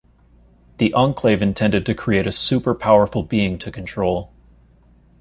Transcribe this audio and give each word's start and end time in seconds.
The 0.79 0.91
Enclave 0.95 1.43
intended 1.43 1.85
to 1.85 1.93
create 1.93 2.25
a 2.25 2.31
super-powerful 2.31 3.21
being 3.21 3.59
to 3.59 3.71
control. 3.71 4.33